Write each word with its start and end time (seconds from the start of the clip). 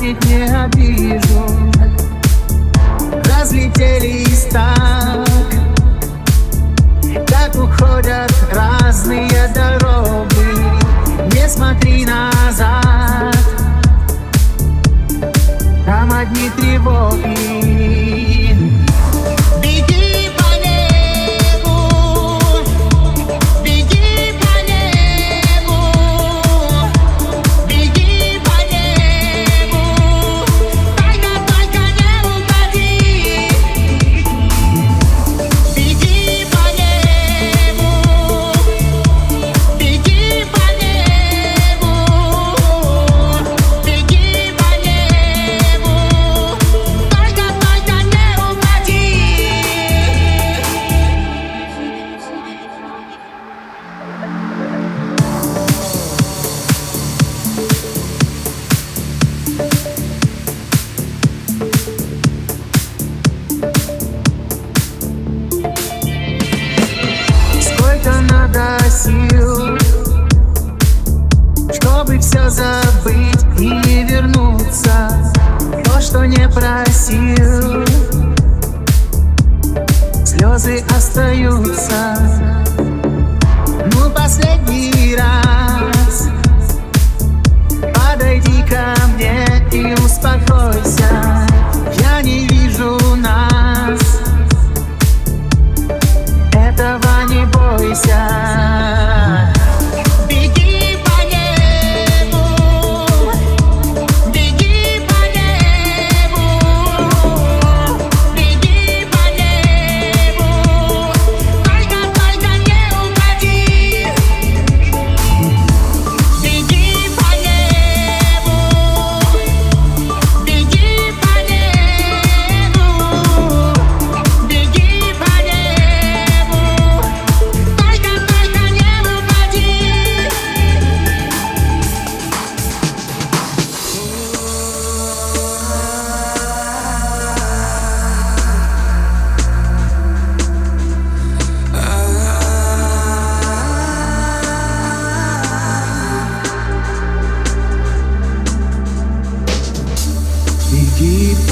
ведь 0.00 0.24
не 0.24 0.44
обижу. 0.44 1.44
Разлетелись 3.24 4.46
так 4.50 5.26
Так 7.26 7.54
уходят 7.54 8.32
разные 8.52 9.48
дороги. 9.54 10.09
сил 69.04 69.78
Чтобы 71.72 72.18
все 72.18 72.50
забыть 72.50 73.44
и 73.58 74.04
вернуться. 74.04 75.10
То, 75.84 76.00
что 76.00 76.24
не 76.26 76.48
просил 76.48 77.29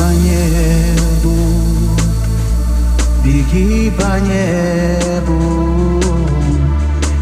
по 0.09 0.13
небу, 0.13 1.37
беги 3.23 3.91
по 3.91 4.19
небу, 4.21 6.01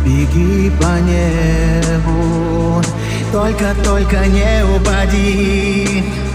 беги 0.05 0.71
по 0.81 1.01
небу, 1.01 2.83
только, 3.33 3.75
только 3.83 4.27
не 4.27 4.65
упади. 4.65 6.26